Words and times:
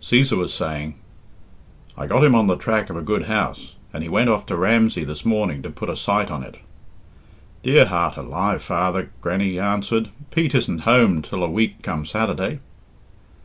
Cæsar 0.00 0.38
was 0.38 0.54
saying 0.54 0.94
"I 1.98 2.06
got 2.06 2.22
him 2.22 2.36
on 2.36 2.46
the 2.46 2.54
track 2.54 2.90
of 2.90 2.96
a 2.96 3.02
good 3.02 3.24
house, 3.24 3.74
and 3.92 4.04
he 4.04 4.08
went 4.08 4.30
off 4.30 4.46
to 4.46 4.56
Ramsey 4.56 5.02
this 5.02 5.24
morning 5.24 5.62
to 5.62 5.68
put 5.70 5.88
a 5.90 5.96
sight 5.96 6.30
on 6.30 6.44
it." 6.44 6.58
"Dear 7.64 7.86
heart 7.86 8.16
alive, 8.16 8.62
father!" 8.62 9.10
Grannie 9.20 9.58
answered, 9.58 10.10
"Pete 10.30 10.54
isn't 10.54 10.82
home 10.82 11.22
till 11.22 11.42
a 11.42 11.50
week 11.50 11.82
come 11.82 12.06
Saturday." 12.06 12.60